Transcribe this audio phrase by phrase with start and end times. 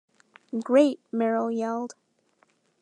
[0.63, 1.93] 'Great,' Merrill yelled.